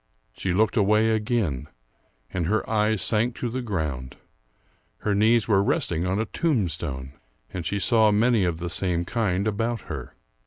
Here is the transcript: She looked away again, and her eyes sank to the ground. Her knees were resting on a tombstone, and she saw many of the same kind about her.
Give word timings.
She 0.33 0.51
looked 0.51 0.77
away 0.77 1.11
again, 1.11 1.67
and 2.31 2.47
her 2.47 2.67
eyes 2.67 3.03
sank 3.03 3.35
to 3.35 3.49
the 3.49 3.61
ground. 3.61 4.17
Her 5.01 5.13
knees 5.13 5.47
were 5.47 5.61
resting 5.63 6.07
on 6.07 6.17
a 6.19 6.25
tombstone, 6.25 7.13
and 7.53 7.67
she 7.67 7.77
saw 7.77 8.11
many 8.11 8.43
of 8.43 8.57
the 8.57 8.71
same 8.71 9.05
kind 9.05 9.47
about 9.47 9.81
her. 9.81 10.15